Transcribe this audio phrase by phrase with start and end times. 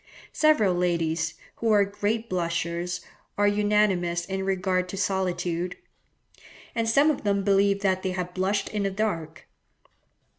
[0.33, 3.01] Several ladies, who are great blushers,
[3.37, 5.77] are unanimous in regard to solitude;
[6.73, 9.45] and some of them believe that they have blushed in the dark.